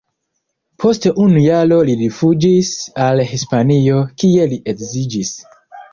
Post 0.83 1.03
unu 1.23 1.43
jaro 1.43 1.77
li 1.89 1.97
rifuĝis 2.01 2.73
al 3.09 3.23
Hispanio, 3.33 4.03
kie 4.23 4.49
li 4.55 4.61
edziĝis. 4.75 5.35